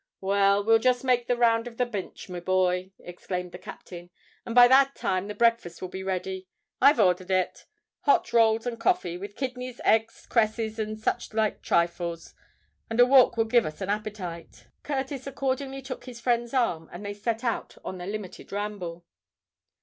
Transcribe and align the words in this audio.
"Well—we'll 0.21 0.79
just 0.79 1.03
make 1.03 1.27
the 1.27 1.37
round 1.37 1.67
of 1.67 1.77
the 1.77 1.85
Binch, 1.85 2.27
me 2.27 2.39
boy," 2.39 2.91
exclaimed 2.97 3.51
the 3.51 3.59
captain; 3.59 4.09
"and 4.47 4.55
by 4.55 4.67
that 4.67 4.95
time 4.95 5.27
the 5.27 5.35
breakfast 5.35 5.79
will 5.79 5.89
be 5.89 6.01
ready. 6.01 6.47
I've 6.81 6.97
orthered 6.99 7.29
it—hot 7.29 8.33
rolls 8.33 8.65
and 8.65 8.79
coffee, 8.79 9.15
with 9.15 9.35
kidneys, 9.35 9.79
eggs, 9.85 10.25
cresses, 10.27 10.79
and 10.79 10.99
such 10.99 11.35
like 11.35 11.61
thrifles; 11.63 12.33
and 12.89 12.99
a 12.99 13.05
walk 13.05 13.37
will 13.37 13.45
give 13.45 13.63
us 13.67 13.79
an 13.79 13.89
appetite." 13.91 14.65
Curtis 14.81 15.27
accordingly 15.27 15.83
took 15.83 16.05
his 16.05 16.19
friend's 16.19 16.51
arm; 16.55 16.89
and 16.91 17.05
they 17.05 17.13
set 17.13 17.43
out 17.43 17.77
on 17.85 17.99
their 17.99 18.07
limited 18.07 18.51
ramble. 18.51 19.05